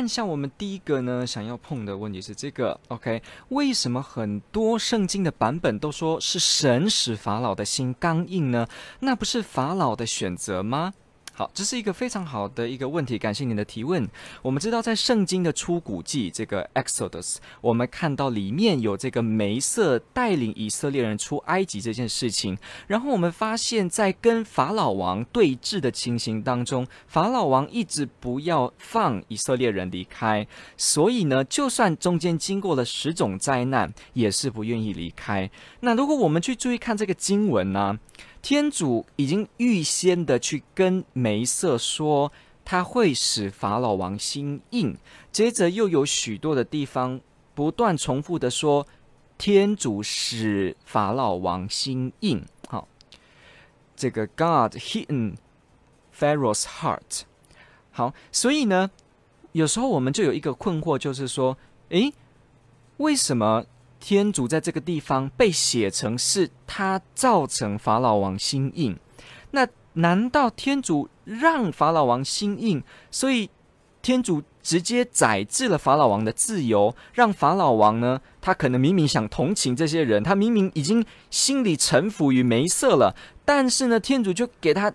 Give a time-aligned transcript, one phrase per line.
[0.00, 3.22] 看一下我们第一个呢，想要碰的问题是这个，OK？
[3.50, 8.66] 为什么很多圣经的版本都说是神使法老的心刚硬呢？
[9.00, 10.94] 那不是法老的选择吗？
[11.32, 14.06] 好，这是一个非常好的一个问题，感谢您的提问。
[14.42, 22.58] 我们知道，在圣经的出谷记这个 Exodus，我们看到里面有这个梅瑟带领以色列人出埃及这件事情。
[22.88, 30.46] 然后我们发现，在跟法老王对峙的情形当中，法老王一直不要放以色列人离开，
[30.76, 35.50] 所以呢，就算中间经过了十种灾难，也是不愿意离开。
[35.80, 37.98] 那如果我们去注意看这个经文呢？
[38.42, 42.32] 天主已经预先的去跟梅瑟说，
[42.64, 44.96] 他会使法老王心硬。
[45.30, 47.20] 接着又有许多的地方
[47.54, 48.86] 不断重复的说，
[49.36, 52.44] 天主使法老王心硬。
[52.68, 52.88] 好，
[53.94, 55.34] 这个 God hidden
[56.18, 57.22] Pharaoh's heart。
[57.92, 58.90] 好，所以呢，
[59.52, 61.58] 有时候我们就有一个困惑，就是说，
[61.90, 62.12] 诶，
[62.96, 63.66] 为什么？
[64.00, 68.98] 天主在这个地方被写成是他造成法老王心硬，
[69.52, 73.50] 那难道天主让法老王心硬，所以
[74.02, 78.20] 天主直接宰制了法老王的自由，让法老王呢？
[78.40, 84.92] 他可能明明想同情这些人，他明明已经心里臣服于梅瑟了，但是呢，天主就给他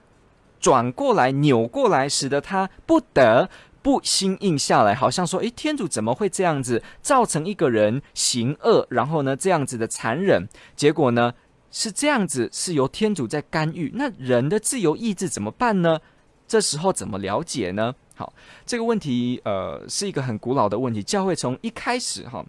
[0.59, 3.49] 转过来、扭过来，使得他不得。
[3.85, 10.47] 不心硬下来，好像说：“诶，天主怎么会这样子造成一个人行恶，然后呢，这样子的残忍？
[10.75, 11.31] 结果呢，
[11.69, 13.91] 是这样子，是由天主在干预。
[13.93, 15.99] 那人的自由意志怎么办呢？
[16.47, 17.93] 这时候怎么了解呢？
[18.15, 18.33] 好，
[18.65, 22.43] 这个问题呃是一个很古老的问题，教会从一开始哈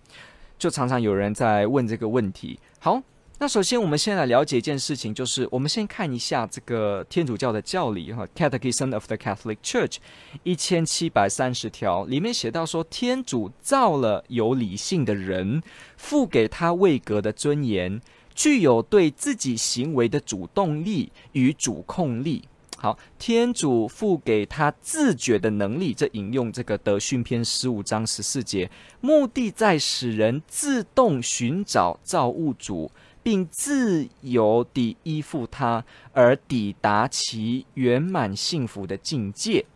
[0.57, 2.59] 就常常有人在问这个问题。
[2.79, 3.03] 好。”
[3.39, 9.95] 那首先，我们先来了解一件事情，就是我们先看一下这个天主教的教理哈，《Catechism of the Catholic Church》
[10.43, 15.63] 一千七百三十条里面写到说，天主造了有理性的人，
[15.99, 18.01] 赋给他位格的尊严，
[18.35, 22.49] 具有对自己行为的主动力与主控力。
[22.79, 28.71] 好，天主赋给他自觉的能力，这引用这个德训篇十五章十四节，
[29.03, 32.91] 目的在使人自动寻找造物主。
[33.27, 39.67] 并自由地依附他，而抵达其圆满幸福的境界。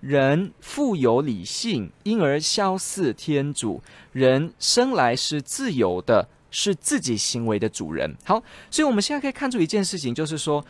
[0.00, 3.80] 人富有理性，因而肖似天主。
[4.10, 8.12] 人生来是自由的，是自己行为的主人。
[8.24, 10.64] 好，所以我们现在可以看出一件事情，就是说，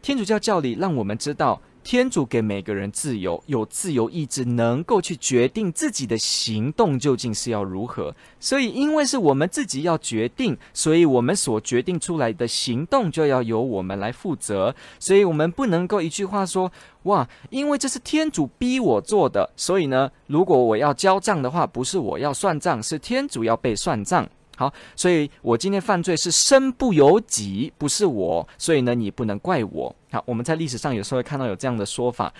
[0.00, 1.60] 天主教教理让我们知道。
[1.86, 8.12] 天主给每个人自由，有自由意志，能够去决定自己的行动究竟是要如何。
[8.40, 14.74] 所以，因为是我们自己要决定，所以我们所决定出来的行动就要由我们来负责。
[14.98, 16.72] 所以我们不能够一句话说
[17.04, 29.94] ：“哇，因为这是天主逼我做的，所以呢，如果我要交账的话，不是我要算账，是天主要被算账。”好，所以我今天犯罪是身不由己，不是我，所以呢，你不能怪我。
[30.10, 32.32] 好，我们在历史上有时候会看到有这样的说法，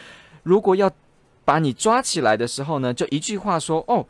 [0.43, 0.91] 如果要
[1.44, 4.06] 把你抓起来的时候呢，就一句话说：“哦，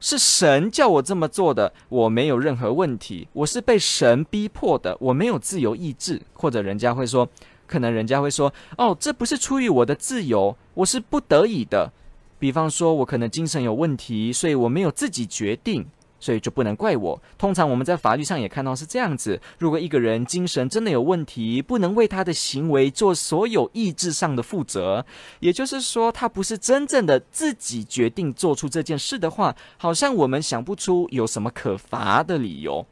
[0.00, 7.28] 是神叫我这么做的，我没有任何问题，我是被神逼迫的，我没有自由意志。”或者人家会说，
[7.66, 11.92] 可能人家会说：“哦，这不是出于我的自由，我是不得已的。”
[12.40, 15.86] 比方说，我可能精神有问题，所以我没有自己决定。
[16.24, 17.22] 所以就不能怪我。
[17.36, 25.04] 通常我们在法律上也看到是这样子：如果一个人精神真的有问题，不能为他的行为做所有意志上的负责，
[25.40, 32.86] 也就是说，他不是真正的自己决定做出这件事的话，好像我们想不出有什么可罚的理由。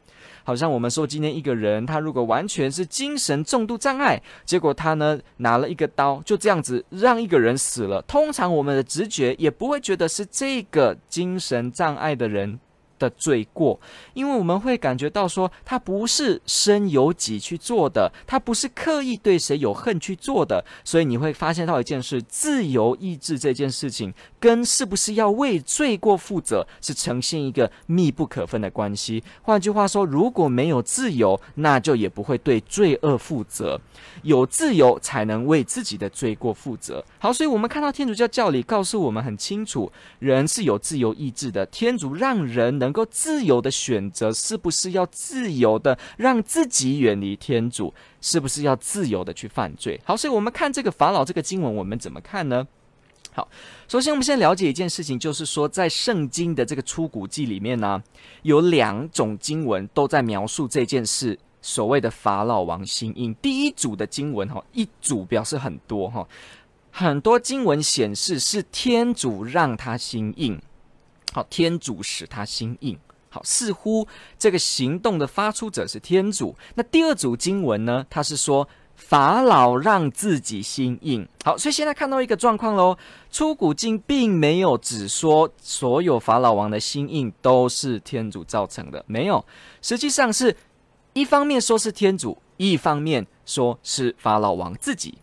[0.45, 12.59] 好像我们说，今天一个人他如果完全是精神重度障碍，结果他呢拿了一个刀，就这样子让一个人死了，通常我们的直觉也不会觉得是这个精神障碍的人
[13.03, 13.77] 的罪过，
[14.13, 29.21] 因为我们会感觉到说，他不是身有己去做的，他不是刻意对谁有恨去做的，所以你会发现到一件事：自由意志这件事情，跟是不是要为罪过负责，是呈现一个密不可分的关系。
[29.41, 33.77] 换句话说，如果没有自由，那就也不会对罪恶负责；
[34.21, 37.03] 有自由，才能为自己的罪过负责。
[37.19, 42.92] 好，所以我们看到天主教教理告诉我们很清楚，人是有自由意志的，天主让人能。
[42.93, 47.91] 能够自由的选择，是不是要自由的让自己远离天主？
[48.21, 49.99] 是不是要自由的去犯罪？
[50.05, 52.67] 好，所以我们看这个法老这个经文，我们怎么看呢？
[53.33, 53.49] 好，
[53.87, 57.99] 首先我们先了解一件事情，就是说在圣经的这个出谷记里面呢、
[58.43, 63.33] 有两种经文都在描述这件事，所谓的法老王心硬。
[63.41, 66.27] 第一组的经文哈，一组表示很多哈，
[66.91, 70.61] 很多经文显示是天主让他心硬，
[71.33, 72.97] 好，天主使他心硬，
[73.29, 74.07] 好，似乎
[74.37, 76.55] 这个行动的发出者是天主。
[76.75, 78.67] 那第二组经文呢，他是说。
[78.95, 82.95] 法老让自己心硬，好，所以现在看到一个状况喽。
[83.31, 89.43] 出谷经并没有只说所有法老王的心硬都是天主造成的，没有，
[89.81, 90.55] 实际上是
[91.13, 95.15] 一方面说是天主，一方面说是法老王自己。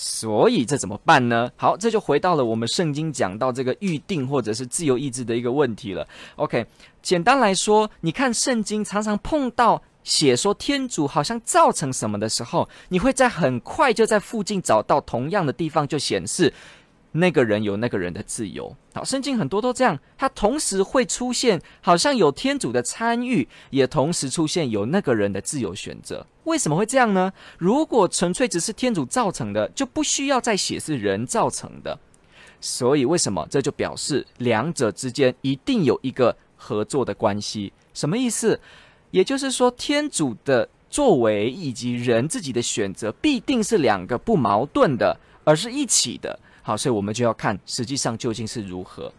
[0.00, 1.50] 所以这怎么办呢？
[1.56, 6.06] 好，这就回到了我们圣经讲到这个预定或者是自由意志的一个问题了。
[6.36, 6.64] OK，
[7.02, 9.82] 简单来说，你看圣经常常碰到。
[10.04, 16.54] 写说天主好像造成什么的时候，你会在很快就在附近找到同样的地方，就显示
[17.12, 18.74] 那个人有那个人的自由。
[18.94, 26.24] 好，圣经很多都这样，它同时会出现好像有天主的参与，也同时出现有那个人的自由选择。
[26.48, 27.32] 为什么会这样呢？
[27.58, 31.96] 如果纯粹只是天主造成的，就不需要再写是人造成的。
[32.60, 33.46] 所以为什么？
[33.48, 37.72] 这就表示两者之间一定有一个合作的关系。
[37.94, 38.58] 什么意思？
[39.10, 46.38] 也就是说，天主的作为以及人自己的选择，必定是两个不矛盾的，而是一起的。
[46.62, 49.12] 好，所以我们就要看实际上究竟是如何。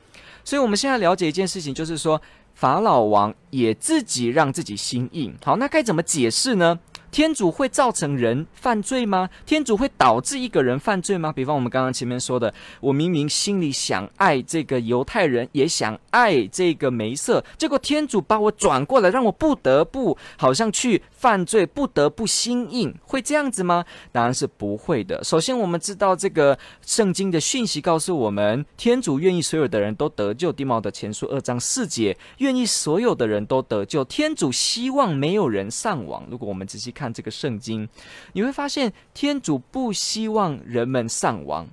[0.43, 2.21] 所以我们现在了解一件事情，就是说
[2.53, 5.33] 法老王也自己让自己心硬。
[5.43, 6.77] 好，那该怎么解释呢？
[7.11, 9.29] 天主会造成人犯罪吗？
[9.45, 11.31] 天主会导致一个人犯罪吗？
[11.31, 23.83] 比方我们刚刚前面说的，我明明心里想爱这个犹太人，也想爱这个梅瑟，结果天主把我转过来，让我不得不好像去犯罪，不得不心硬，会这样子吗？
[24.13, 25.21] 当然是不会的。
[25.21, 30.53] 首先，我们知道这个圣经的讯息告诉我们，天主愿意所有的人都得救。
[30.53, 34.05] 地貌》的前书二章四节，愿意所有的人都得救。
[34.05, 36.25] 天主希望没有人丧亡。
[36.31, 37.09] 如果我们仔细看。
[37.19, 37.89] 这个圣经，
[38.33, 41.67] 你会发现天主不希望人们丧亡。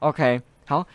[0.00, 0.86] OK，好，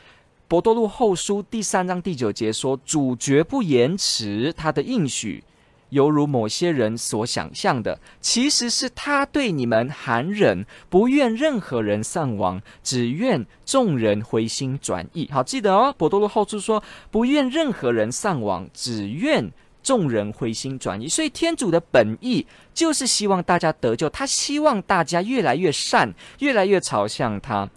[0.48, 5.44] 伯多禄后书第三章第九节说：“主绝不延迟他的应许，
[5.90, 19.52] 犹如某些人所想象的，其实是他对你们含忍，不愿任何人丧亡，只愿众人回心转意。”好，记得哦，伯多禄后书说：“不愿任何人丧亡，只愿。”
[19.82, 27.68] 众人回心转意，所以天主的本意就是希望大家得救，他希望大家越来越善，越来越朝向他。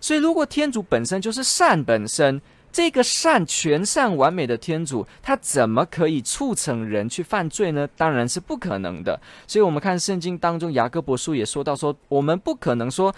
[0.00, 2.40] 所以，如果天主本身就是善本身，
[2.72, 7.88] 这个善全善完美的天主，他怎么可以促成人去犯罪呢？
[7.96, 9.20] 当然是不可能的。
[9.46, 13.14] 所以，我们看圣经当中，雅各伯书也说到说，我们不可能说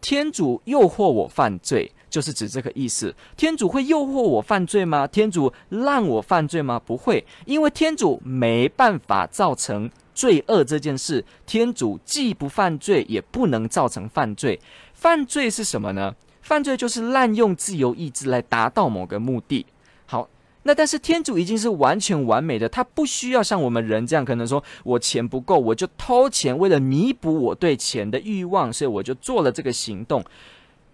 [0.00, 1.92] 天主诱惑我犯罪。
[2.10, 3.12] 就是指这个意思。
[3.36, 5.04] 天主会诱惑我犯罪吗？
[5.04, 6.80] 天主让我犯罪吗？
[6.86, 11.24] 不会，因为天主没办法造成罪恶这件事。
[11.44, 14.60] 天主既不犯罪，也不能造成犯罪。
[14.92, 16.14] 犯罪是什么呢？
[16.44, 19.64] 犯罪就是滥用自由意志来达到某个目的。
[20.04, 20.28] 好，
[20.64, 30.22] 那但是天主已经是完全完美的，他不需要像我们人这样，可能说我钱不够，我就偷钱，为了弥补我对钱的欲望，所以我就做了这个行动。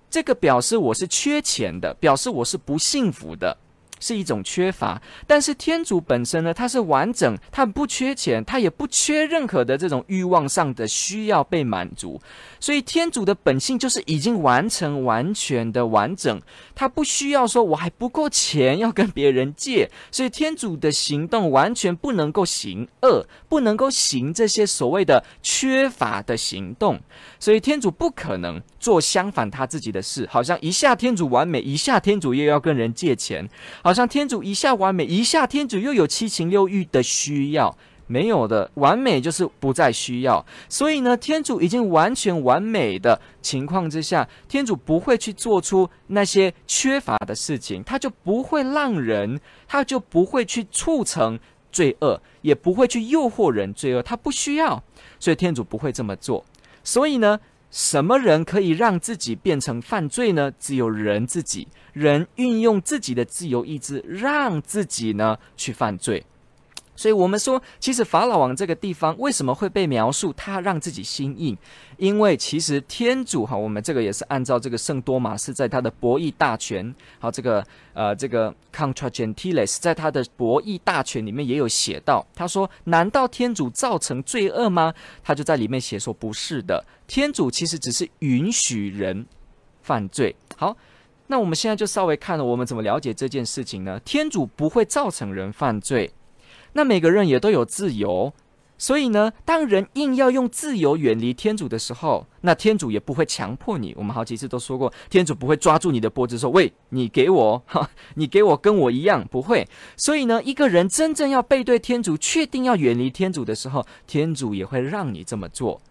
[0.08, 3.56] 这个表示我是缺钱的，表示我是不幸福的。
[4.00, 12.20] 是一种缺乏，但是天主本身呢，他是完整，他不缺钱，他也不缺任何的这种欲望上的需要被满足，
[12.58, 16.40] 所以天主的本性就是已经完成、完全的完整，
[16.74, 26.98] 他不需要说我还不够钱要跟别人借，所以天主的行动完全不能够行恶，不能够行这些所谓的缺乏的行动，
[27.38, 33.48] 所以天主不可能做相反他自己的事，好像一下天主完美，一下天主又要跟人借钱。
[33.82, 40.46] 好好像天主一下完美，一下天主又有七情六欲的需要，没有的完美就是不再需要。
[40.68, 51.36] 所以呢，天主已经完全完美的情况之下，天主不会去做出那些缺乏的事情，他就不会让人，他就不会去促成
[51.72, 54.80] 罪恶，也不会去诱惑人罪恶，他不需要，
[55.18, 56.44] 所以天主不会这么做。
[56.84, 60.52] 所以呢，什么人可以让自己变成犯罪呢？
[60.58, 61.68] 只有人自己。
[61.92, 66.24] 人运用自己的自由意志，让自己呢去犯罪，
[67.00, 71.56] 所以我们说，其实法老王这个地方为什么会被描述他让自己心硬？
[71.96, 77.64] 因为其实天主哈，我们这个也是按照这个圣多玛是在他的博弈大全，好，这个
[77.94, 84.92] 呃这个 Contra Gentiles 在他的博弈大全里面也有写到，他说：难道天主造成罪恶吗？
[85.24, 89.24] 他就在里面写说不是的，天主其实只是允许人
[89.80, 90.36] 犯罪。
[90.54, 90.76] 好，
[91.28, 93.98] 那我们现在就稍微看了我们怎么了解这件事情呢？
[94.00, 96.12] 天主不会造成人犯罪。
[96.72, 98.32] 那每个人也都有自由，
[98.78, 103.94] 所以呢，当人硬要用自由远离天主的时候，那天主也不会强迫你。
[103.98, 109.68] 我们好几次都说过，天主不会抓住你的脖子说：“喂，你给我， 哈，你给我跟我一样。”不会。
[109.96, 115.82] 所以呢，一个人真正要背对天主，确定要远离天主的时候，天主也会让你这么做，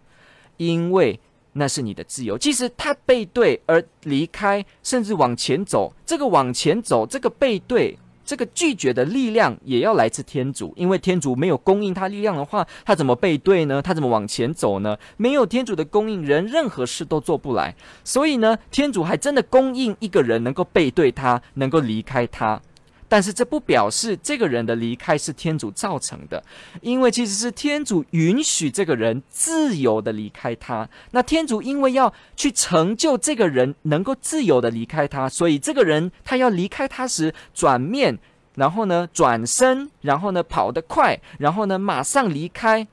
[0.58, 1.20] 因为
[1.54, 2.38] 那是你的自由。
[2.38, 8.00] 即使他背对而离开，甚至往前走，这个往前走，这个背对。
[8.30, 13.82] 这个拒绝的力量也要来自天主，因为天主没有供应他力量的话，他怎么背对呢？
[13.82, 14.96] 他怎么往前走呢？
[15.18, 17.76] 没有天主的供应，人任何事都做不来。
[18.04, 22.62] 所以呢，天主还真的供应一个人能够背对他，能够离开他。
[23.10, 26.42] 但是这不表示这个人的离开是天主造成的，
[26.82, 30.88] 因为其实是天主允许这个人自由的离开他。
[31.12, 38.18] 那天主因为要去成就这个人能够自由的离开他，所以这个人他要离开他时转面，
[38.54, 42.88] 然后呢转身，然后呢跑得快，然后呢马上离开，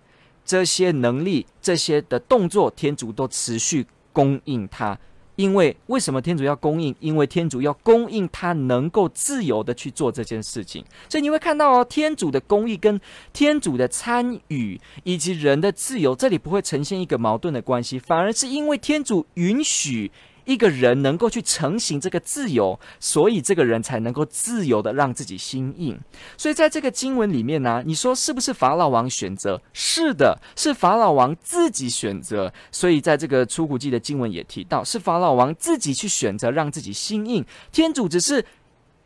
[0.44, 4.98] 这些能力、这些的动作，天主都持续供应他。
[5.36, 6.94] 因为为什么天主要供应？
[7.00, 13.00] 因为天主要供应他能够自由的去做这件事情，所以你会看到哦，天主的公义跟
[13.32, 20.10] 天主的参与以及人的自由，这里不会呈现一个矛盾的关系，反而是因为天主允许。
[20.46, 26.00] 一个人能够去成型这个自由，所以这个人才能够自由的让自己心硬。
[26.38, 29.60] 所以在这个经文里面呢，你说是不是法老王选择？
[29.74, 32.52] 是的，是法老王自己选择。
[32.72, 37.44] 所以在这个出谷记的经文也提到，是法老王自己去选择让自己心硬。
[37.70, 38.44] 天主只是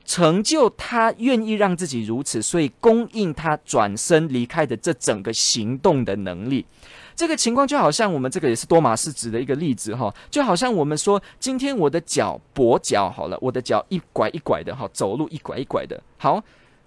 [0.05, 6.67] 成就他愿意让自己如此，所以供应他转身离开的这整个行动的能力。
[7.15, 16.03] 这个情况就好像我们这个也是多玛斯指的一个例子哈，就好像我们说今天我的脚跛脚好了，我的脚一拐一拐的哈，走路一拐一拐的。
[16.17, 16.43] 好，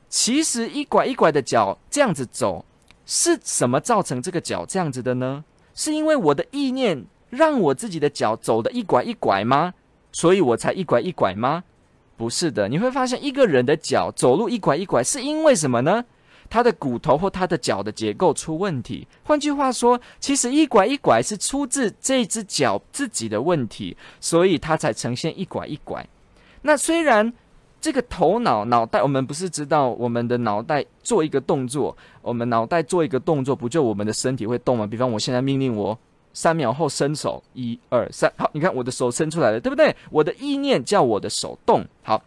[0.10, 2.65] 其实一拐一拐的脚这样子走，
[3.05, 5.43] 是什么造成这个脚这样子的呢？
[5.75, 9.75] 是因为我的意念让我自己的脚走的一拐一拐吗？
[10.12, 11.63] 所以我才一拐一拐吗？
[12.15, 16.03] 不是的，你会发现一个人的脚走路一拐一拐是因为什么呢？
[16.50, 26.05] 他的骨头或他的脚的结构出问题，换句话说，其实一拐一拐是出自这只脚自己的问题，所以他才呈现一拐一拐。
[26.62, 27.34] 那虽然
[27.82, 34.86] 这个头脑脑袋，我们不是知道我们的脑袋做一个动作，我们脑袋做一个动作，不就我们的身体会动吗？
[34.86, 35.98] 比方我现在命令我
[36.33, 39.95] 三秒后伸手，一二三，好，你看我的手伸出来了，对不对？
[40.11, 42.21] 我的意念叫我的手动，好。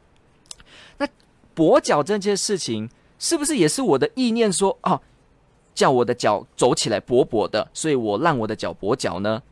[0.98, 1.06] 那
[1.54, 2.88] 跛脚这件事情。
[3.18, 5.00] 是不是也是我的意念说哦，
[5.74, 9.42] 叫我的脚走起来跛跛的，所以我让我的脚跛脚呢？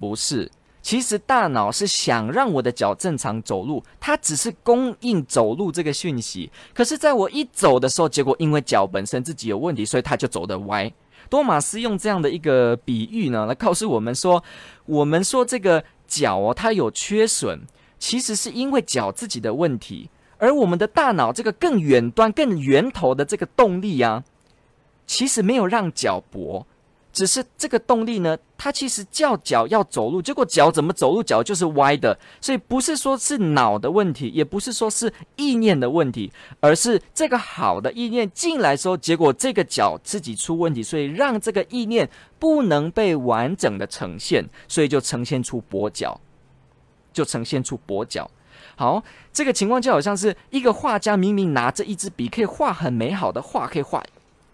[0.00, 0.50] 不是，
[0.82, 6.50] 其实大脑是想让我的脚正常走路，它只是供应走路这个讯息。
[6.74, 10.92] 可是，在我一走的时候，结果因为脚本身自己有问题，所以它就走得歪。
[11.30, 14.42] 多玛斯用这样的一个比喻呢，来告诉我们说，
[14.84, 17.60] 我们说这个脚哦，它有缺损，
[17.98, 20.10] 其实是因为脚自己的问题。
[20.38, 24.24] 而我们的大脑这个更远端、更源头的这个动力啊，
[25.06, 26.64] 其实没有让脚跛，
[27.12, 32.18] 只是这个动力呢，它其实叫脚要走路，结果脚怎么走路，脚就是歪的。
[32.40, 46.20] 所以不是说是脑的问题，也不是说是意念的问题，而是这个好的意念进来之后，结果这个脚自己出问题，所以让这个意念不能被完整的呈现，所以就呈现出跛脚，
[47.12, 48.30] 就呈现出跛脚。
[48.76, 49.02] 好，
[49.32, 54.02] 这个情况就好像是一个画家明明拿着一支笔，可以画很美好的画，可以画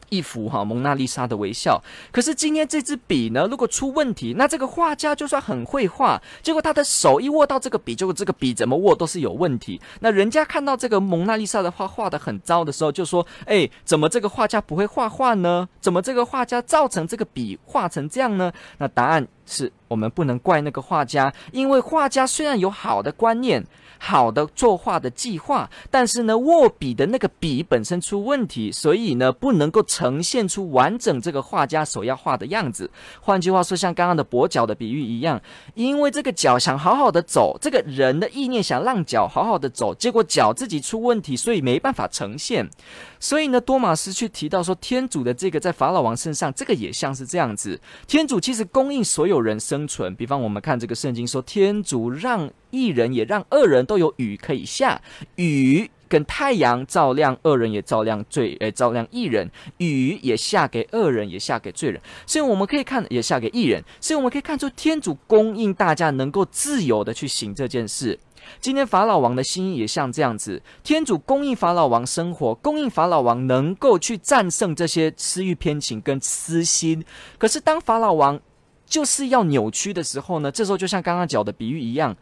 [0.08, 1.82] 一幅哈蒙娜丽莎的微笑。
[2.12, 9.80] 可是今天这支笔呢，如果出问题，那这个画家就算很会画，结果他的手一握到这个笔，结果这个笔怎么握都是有问题。
[10.00, 15.68] 那人家看到这个蒙娜丽莎的画画得很糟的时候，就说：“哎，怎么这个画家不会画画呢？
[15.80, 23.64] 怎么这个画家造成这个笔画成这样呢？”那答案是我们不能怪那个画家，因为画家虽然有好的观念。
[24.06, 32.88] 好的作画的计划，但是呢，握笔的那个笔本身出问题，所以呢，不能够呈现出完整这个画家所要画的样子。
[33.20, 35.42] 换句话说，像刚刚的跛脚的比喻一样，
[35.74, 42.70] 因为这个脚想好好的走，这个人的意念想让脚好好的走，结果脚自己出问题，所以没办法呈现。
[43.18, 47.80] 所以呢，多马斯去提到说，天主的这个在法老王身上，这个也像是这样子。
[48.06, 55.00] 天主其实供应所有人生存，比方我们看这个圣经说，天主让一人也让二人都有雨可以下，
[55.36, 62.00] 雨跟太阳照亮二人，也照亮罪，呃，照亮一人，雨也下给恶人，也下给罪人。
[62.26, 63.82] 所以我们可以看，也下给一人。
[64.00, 68.18] 所以我们可以看出，天主供应大家能够自由的去行这件事。
[68.60, 77.04] 今天法老王的心意也像这样子，天主供应法老王生活，供应法老王能够去战胜这些私欲偏情跟私心。
[77.38, 78.38] 可是当法老王
[78.86, 82.16] 就是要扭曲的时候呢，这时候就像刚刚讲的比喻一样，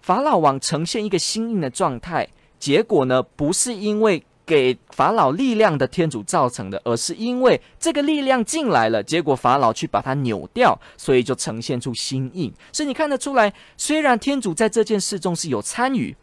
[0.00, 2.28] 法老王呈现一个心硬的状态，
[2.58, 4.24] 结果呢，不是因为。
[4.46, 12.52] 给法老力量的天主造成的，而是因为这个力量进来了，结果法老去把它扭掉，所以就呈现出心硬。
[12.72, 16.16] 所以你看得出来，虽然天主在这件事中是有参与，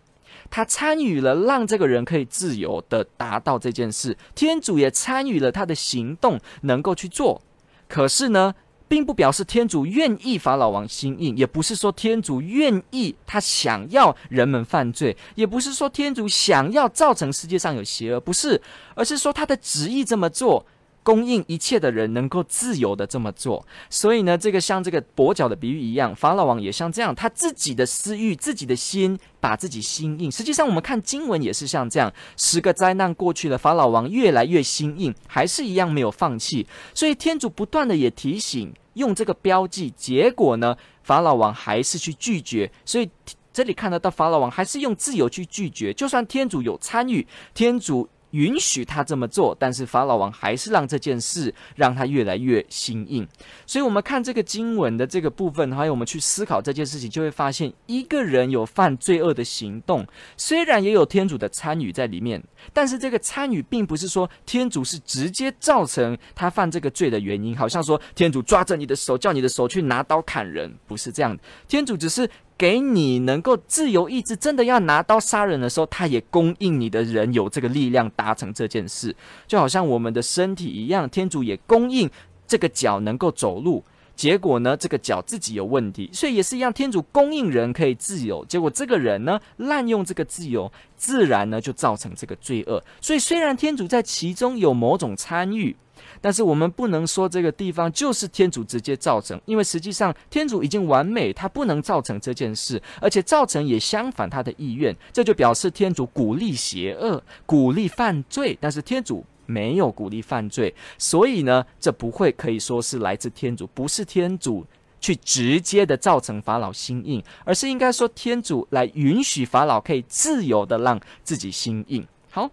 [0.49, 7.41] 他参与了让这个人可以自由的达到这件事，天主也参与了他的行动能够去做，
[7.87, 8.53] 可是呢，
[8.87, 18.61] 并不表示天主愿意法老王心硬，也不是说天主愿意他想要人们犯罪，也不是说天主想要造成世界上有邪恶，不是，
[18.95, 20.65] 而是说他的旨意这么做。
[21.07, 30.29] 供应一切的人能够自由的这么做，所以呢，这个像这个跛脚的比喻一样，法老王也像这样，他自己的私欲、自己的心，把自己心硬。
[30.29, 36.67] 实际上，我们看经文也是像这样，十个灾难过去了，法老王越来越心硬，还是一样没有放弃。
[36.93, 42.69] 所以天主不断的也提醒，用这个标记，结果呢，法老王还是去拒绝。
[42.83, 43.09] 所以
[43.53, 48.09] 这里看得到，法老王还是用自由去拒绝，就算天主有参与，天主。
[48.37, 53.27] 允许他这么做，但是法老王还是让这件事让他越来越心硬。
[53.65, 60.05] 所以，我们看这个经文的这个部分，还有我们去思考这件事情，就会发现，一个人有犯罪恶的行动，
[60.37, 67.57] 虽然也有天主的参与在里面，但是这个参与并不是说天主是直接造成他犯这个罪的原因。
[67.57, 71.41] 好像说天主抓着你的手，叫你的手去拿刀砍人，不是这样的。
[71.67, 72.29] 天主只是。
[72.57, 82.09] 给你能够自由意志，真的要拿刀杀人的时候，他也供应你的人有这个力量达成这件事，就好像我们的身体一样，天主也供应
[82.47, 83.83] 这个脚能够走路，
[84.17, 92.83] 结果呢，这个脚自己有问题，所以也是一样，天主供应人可以自由，结果这个人呢，滥用这个自由，自然呢就造成这个罪恶。
[92.99, 95.73] 所以虽然天主在其中有某种参与。
[96.21, 114.63] 但是我们不能说这个地方就是天主直接造成，因为实际上天主已经完美，他不能造成这件事，而且造成也相反他的意愿，这就表示天主鼓励邪恶，鼓励犯罪，但是天主没有鼓励犯罪，所以呢，这不会可以说是来自天主，不是天主
[115.01, 122.05] 去直接的造成法老心硬，而是应该说天主来允许法老可以自由的让自己心硬。
[122.29, 122.47] 好。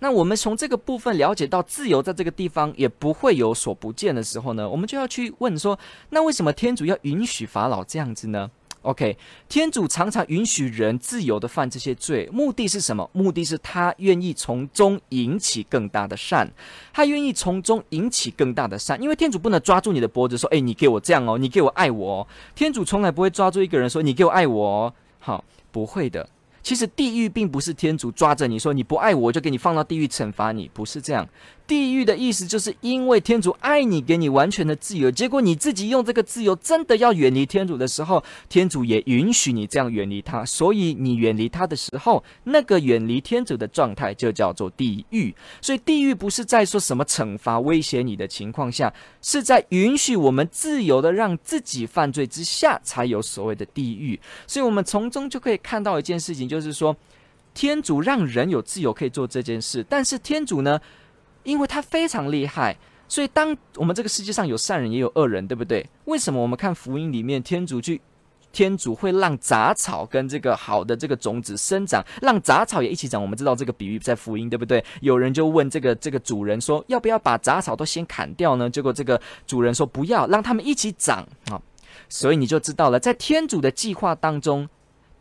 [0.00, 5.76] 那我们从这个部分了解到，自由在这个地方也不会有所不见的时候呢，我们就要去问说，
[6.10, 8.48] 那为什么天主要允许法老这样子呢
[8.82, 9.16] ？OK，
[9.48, 13.08] 天主常常允许人自由的犯这些罪，目的是什么？
[13.12, 16.50] 目的是他愿意从中引起更大的善，
[16.92, 26.28] 他愿意从中引起更大的善，因为天主不能抓住你的脖子说，诶，你给我这样哦，你给我爱我哦，天主从来不会抓住一个人说，你给我爱我哦，好，不会的。
[26.62, 31.26] 其实地狱并不是天主抓着你说，你不爱我就给你放到地狱惩罚你，不是这样。
[31.68, 40.42] 地狱的意思就是因为天主爱你，给你完全的自由，结果你自己用这个自由真的要远离天主的时候，天主也允许你这样远离他。
[40.46, 45.34] 所以你远离他的时候，那个远离天主的状态就叫做地狱。
[45.60, 54.18] 所以地狱不是在说什么惩罚威胁你的情况下，是在允许我们自由的让自己犯罪之下才有所谓的地狱。
[54.46, 56.96] 所以我们从中就可以看到一件事情，就是说
[57.52, 60.80] 天主让人有自由可以做这件事，但是天主呢，
[61.48, 62.76] 因为他非常厉害，
[63.08, 65.88] 所以当我们这个世界上有善人也有恶人，对不对？
[66.04, 68.02] 为什么我们看福音里面，天主去，
[68.52, 73.22] 天主会让杂草跟这个好的这个种子生长，让杂草也一起长？
[73.22, 74.84] 我们知道这个比喻在福音，对不对？
[75.00, 78.68] 有人就问这个这个主人说，要不要把杂草都先砍掉呢？
[78.68, 81.58] 结果这个主人说不要，让他们一起长啊。
[82.10, 84.68] 所以你就知道了，在天主的计划当中。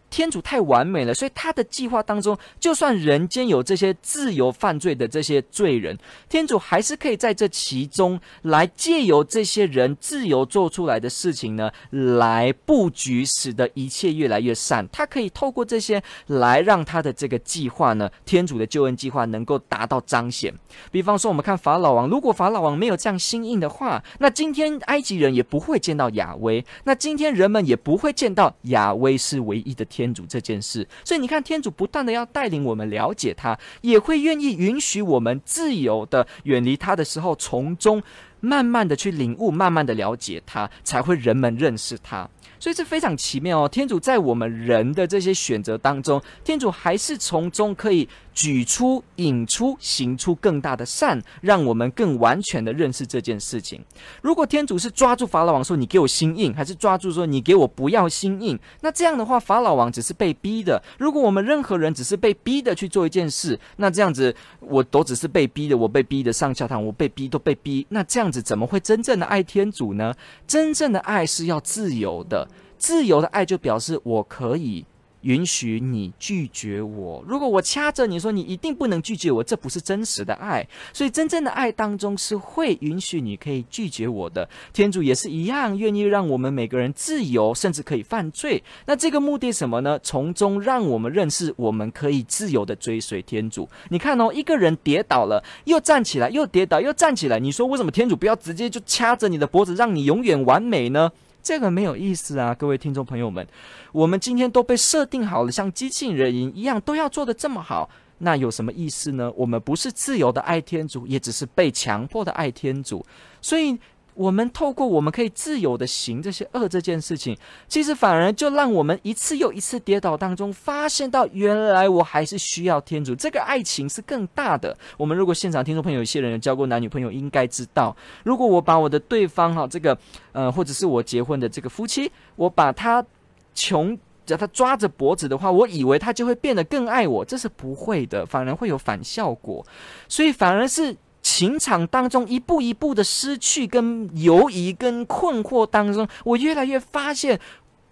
[0.10, 5.98] 天主太完美了，所以他的计划当中，就算人间有这些自由犯罪的这些罪人，
[6.30, 14.88] 天主还是可以在这其中来借由这些人自由做出来的事情呢，来布局，使得一切越来越善。
[14.92, 20.54] 他可以透过这些来让他的这个计划呢，天主的救恩计划能够达到彰显。
[20.90, 29.97] 比方说，我们看法老王，如果法老王没有这样心硬的话，那今天埃及人也不会见到亚威，那今天人们也不会见到亚威是唯一的天。
[29.98, 38.04] 天主这件事，所以你看，天主不断的要带领我们了解他，也会愿意允许我们自由的远离他的时候，从中
[38.40, 42.30] 慢慢的去领悟，慢慢的了解他，才会人们认识他。
[42.60, 53.84] 所以这非常奇妙哦，天主在我们人的这些选择当中，天主还是从中可以举出、引出、行出更大的善，让我们更完全的认识这件事情。
[54.22, 60.80] 如果天主是抓住法老王说，你给我心硬，还是抓住说，你给我不要心硬，那这样的话，法老王只是被逼的。
[61.00, 70.14] 如果我们任何人只是被逼的去做一件事，那这样子我都只是被逼的，我被逼的上教堂，我被逼都被逼，那这样子怎么会真正的爱天主呢？
[70.46, 72.48] 真正的爱是要自由的。
[72.78, 74.86] 自由的爱就表示我可以
[75.28, 77.22] 允许你拒绝我。
[77.28, 80.66] 如果我掐着你说你一定不能拒绝我，这不是真实的爱。
[80.94, 84.48] 所以真正的爱当中是会允许你可以拒绝我的。
[84.72, 88.64] 天主也是一样，愿意让我们每个人自由，甚至可以犯罪。
[88.86, 90.00] 那这个目的什么呢？
[90.02, 93.68] 从中让我们认识我们可以自由的追随天主。
[93.90, 97.38] 你看哦，一个人跌倒了，又站起来，又跌倒，又站起来。
[97.38, 101.12] 你说为什么天主不要直接就掐着你的脖子，让你永远完美呢？
[101.48, 103.48] 这个没有意思啊，各位听众朋友们，
[103.94, 109.32] 我们今天都被设定好了，像机器人一样，都要做的这么好，那有什么意思呢？
[109.34, 113.06] 我们不是自由的爱天主，也只是被强迫的爱天主，
[113.42, 113.80] 所以。
[114.18, 124.76] 我们透过我们可以自由的行这些恶这件事情，其实反而就让我们一次又一次跌倒当中，发现到原来我还是需要天主，这个爱情是更大的。
[124.98, 129.96] 我们如果现场听众朋友有些人有交过男女朋友，应该知道，如果我把我的对方哈这个
[130.32, 133.06] 呃或者是我结婚的这个夫妻，我把他
[133.54, 139.64] 穷叫他抓着脖子的话，我以为他就会变得更爱我，这是不会的，反而会有反效果，
[140.10, 140.98] 所以反而是。
[141.30, 147.38] 情场当中一步一步的失去跟犹疑跟困惑当中，我越来越发现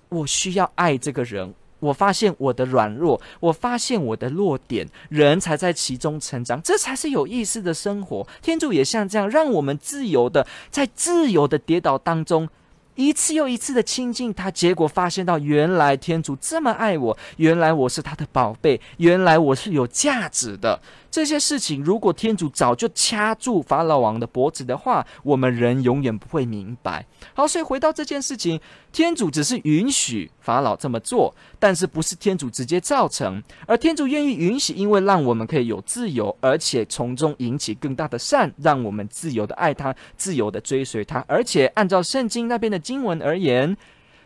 [0.07, 1.53] 我需要爱这个人。
[1.81, 8.25] 我发现我的软弱，我发现我的弱点，人才在其中成长，这才是有意思的生活。
[8.41, 12.47] 天主也像这样，让我们自由的在自由的跌倒当中，
[12.95, 20.79] 一次又一次的亲近他，结果发现到原来天主这么爱我，原来我是他的宝贝，原来我是有价值的。
[21.15, 27.05] 这些事情，如果天主早就掐住法老王的脖子的话，我们人永远不会明白。
[27.33, 28.59] 好，所以回到这件事情，
[28.91, 41.23] 天主只是允许法老这么做，但是不是天主直接造成，而天主愿意允许，因为让我们可以有自由，而且从中引起更大的善，让我们自由的爱他，自由的追随他。
[41.29, 43.77] 而且按照圣经那边的经文而言，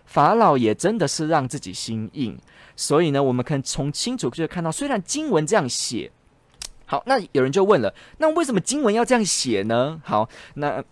[0.05, 2.35] 法老也真的是让自己心硬。
[2.75, 6.11] 所以呢，我们可以从清楚就看到，虽然经文这样写。
[6.89, 10.01] 好，那有人就问了，那为什么经文要这样写呢？
[10.03, 10.83] 好，那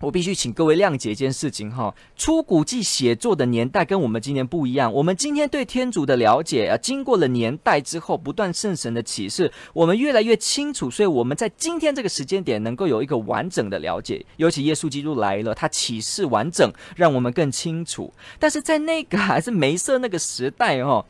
[0.00, 4.92] 我必须请各位谅解一件事情哈，出古记写作的年代跟我们今天不一样。
[4.92, 14.22] 我们今天对天主的了解啊，经过了年代之后，不断圣神的启示，我们越来越清楚，所以我们在今天这个时间点能够有一个完整的了解。
[14.36, 18.12] 尤其耶稣基督来了，他启示完整，让我们更清楚。
[18.38, 21.02] 但是在那个还是梅瑟那个时代哈。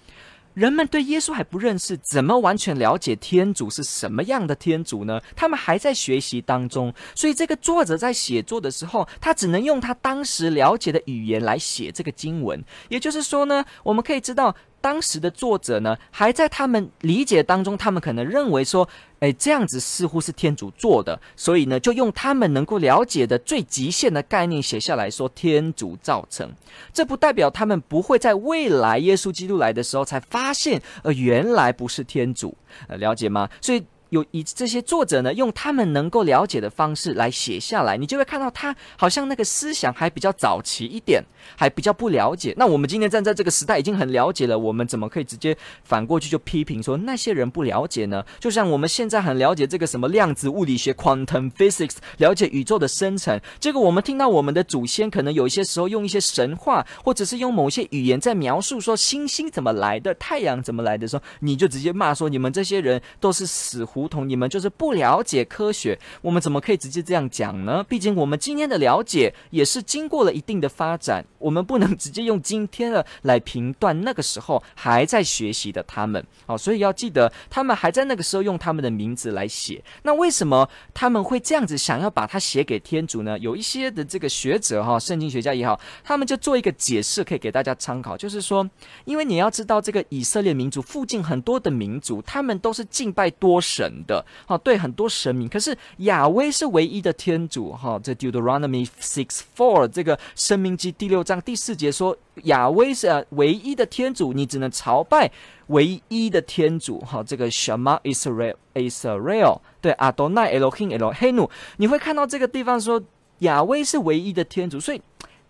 [0.54, 5.20] 人们对耶稣还不认识，怎么完全了解天主是什么样的天主呢？
[5.36, 12.62] 他们还在学习当中，所以这个作者在写作的时候，他只能用他当时了解的语言来写这个经文。
[12.88, 14.54] 也就是说呢，我们可以知道。
[14.80, 18.88] 当时的作者呢，还在他们理解当中，他们可能认为说，
[19.20, 26.50] 诶，这样子似乎是天主做的，所以呢，就用他们能够了解的最极限的概念写下来说，天主造成。
[26.92, 32.56] 这不代表他们不会在未来耶稣基督来的时候才发现，呃，原来不是天主，
[32.88, 33.48] 呃，了解吗？
[33.60, 33.84] 所以。
[34.10, 41.24] 有以这些作者呢，用他们能够了解的方式来写下来，你就会看到他好像那个思想还比较早期一点，
[41.56, 42.52] 还比较不了解。
[42.56, 48.24] 那我们今天站在这个时代已经很了解了，我们怎么可以直接反过去就批评说那些人不了解呢？
[48.38, 53.40] 就像我们现在很了解这个什么量子物理学 （quantum physics），了解宇宙的生成。
[53.60, 63.99] 结果我们听到我们的祖先可能有一些时候用一些神话，或者是用某些语言在描述说星星怎么来的、太阳怎么来的时候，你就直接骂说你们这些人都是死胡。
[64.00, 65.98] 如同，你们就是不了解科学。
[66.22, 67.84] 我们怎么可以直接这样讲呢？
[67.88, 76.24] 毕竟我们今天的了解也是经过了一定的发展，我们不能 直接用今天的来评断那个时候还在学习的他们。
[76.46, 79.82] 好，所以要记得，他们还在那个时候用他们的名字来写。
[80.02, 83.38] 那为什么他们会这样子想要把它写给天主呢？
[83.38, 88.68] 有一些的这个学者哈，圣经学家也好，他们就做一个解释，可以给大家参考，就是说，
[89.04, 95.48] 因为你要知道这个以色列民族附近很多的民族，他们都是敬拜多神的，哈，对很多神明。
[95.48, 105.30] 可是亚威是唯一的天主，哈，这 Deuteronomy six four 这个申命记第六章第四节说，亚威是唯一的天主，你只能朝拜
[105.68, 113.02] 唯一的天主，哈，这个 Shema Israel Israel，对，Adonai Elohim Eloheinu，你会看到这个地方说
[113.40, 115.00] 亚威是唯一的天主，所以。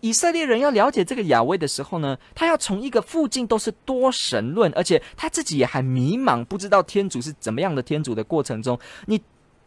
[0.01, 9.21] 以色列人要了解这个亚威的时候呢，他要从一个附近都是多神论，而且他自己也还迷茫，不知道天主是怎么样的天主的过程中，你。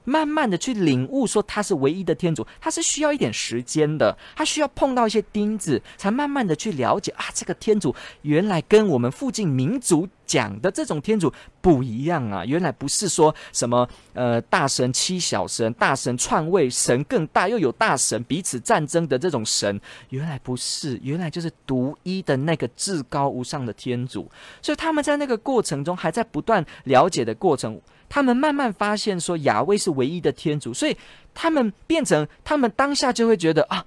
[0.03, 24.29] 慢慢的去领悟，说他是唯一的天主，他是需要一点时间的，他需要碰到一些钉子，才慢慢的去了解啊，这个天主原来跟我们附近民族讲的这种天主不一样啊，原来不是说什么呃大神欺小神，大神篡位，神更大又有大神彼此战争的这种神，原来不是，原来就是独一的那个至高无上的天主，
[24.61, 27.79] 所以他们在那个过程中还在不断了解的过程。
[28.09, 30.95] 他们慢慢发现说亚威是唯一的天主，所以
[31.33, 33.85] 他们变成他们当下就会觉得啊，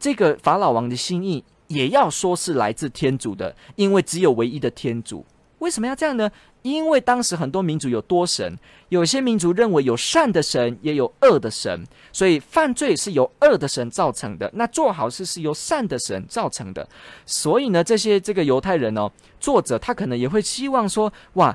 [0.00, 5.24] 这个法老王的心意也要说是来自天主的，因为只有唯一的天主。
[5.58, 6.30] 为什么要这样呢？
[6.62, 16.86] 因为当时很多民族有多神，有些民族认为有善的神，也有恶的神，所以犯罪是由恶的神造成的，那做好事是由善的神造成的。
[17.26, 21.54] 所以呢，这些这个犹太人哦，作者他可能也会希望说，哇。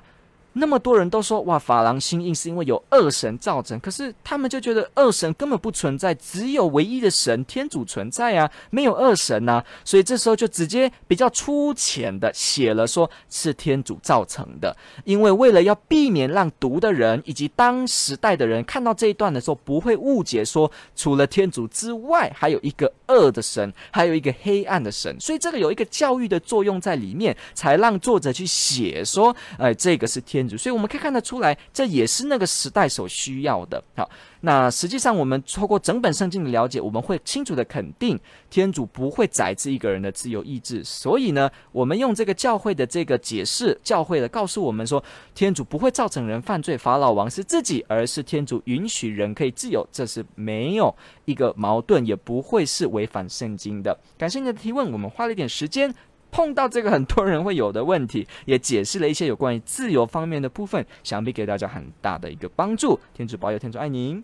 [0.54, 30.39] 那么多人都说哇，法郎心硬是因为有恶神造成，可是他们就觉得恶神根本不存在，只有唯一的神天主存在啊，没有恶神呐、所以这时候就直接比较粗浅的写了说是天主造成的，因为为了要避免让读的人以及当时代的人看到这一段的时候不会误解说除了天主之外还有一个恶的神，还有一个黑暗的神，所以这个有一个教育的作用在里面，才让作者去写说，哎，这个是天。
[30.40, 33.84] 天主，所以我们可以看得出来，这也是那个时代所需要的。
[33.96, 34.10] 好，
[34.42, 38.18] 那实际上我们透过整本圣经的了解，我们会清楚的肯定，
[38.50, 40.82] 天主不会宰制一个人的自由意志。
[40.82, 45.04] 所以呢，我们用这个教会的这个解释，教会的告诉我们说，
[45.36, 54.00] 天主不会造成人犯罪，法老王是自己，而是天主允许人可以自由，这是没有一个矛盾，也不会是违反圣经的。
[54.18, 55.94] 感谢你的提问，我们花了一点时间。
[56.32, 63.00] 碰到这个很多人会有的问题，也解释了一些有关于自由方面的部分，想必给大家很大的一个帮助。
[63.14, 64.24] 天主保佑，天主爱您。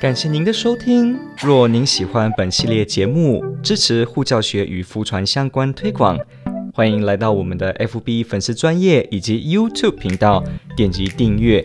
[0.00, 1.16] 感谢您的收听。
[1.38, 6.18] 若您喜欢本系列节目，支持护教学与福传相关推广，
[6.74, 10.42] 欢迎来到我们的 FB 粉丝专业以及 YouTube 频道，
[10.76, 11.64] 点击订阅。